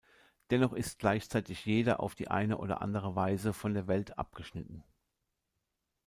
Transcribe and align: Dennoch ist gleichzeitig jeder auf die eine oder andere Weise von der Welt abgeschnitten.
Dennoch 0.49 0.73
ist 0.73 0.97
gleichzeitig 0.97 1.63
jeder 1.63 1.99
auf 1.99 2.15
die 2.15 2.27
eine 2.27 2.57
oder 2.57 2.81
andere 2.81 3.15
Weise 3.15 3.53
von 3.53 3.75
der 3.75 3.85
Welt 3.85 4.17
abgeschnitten. 4.17 4.83